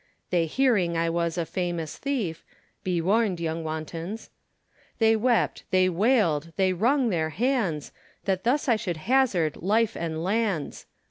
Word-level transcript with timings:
They 0.31 0.47
hearing 0.47 0.97
I 0.97 1.11
was 1.11 1.37
a 1.37 1.45
famous 1.45 1.95
theefe, 1.99 2.37
Be 2.83 3.01
warned 3.01 3.39
yong 3.39 3.63
wantons. 3.63 4.31
They 4.97 5.15
wept, 5.15 5.61
they 5.69 5.89
wailde, 5.89 6.53
they 6.55 6.73
wrong 6.73 7.09
their 7.09 7.29
hands, 7.29 7.91
That 8.25 8.43
thus 8.43 8.67
I 8.67 8.77
should 8.77 8.97
hazard 8.97 9.57
life 9.57 9.95
and 9.95 10.23
lands. 10.23 10.87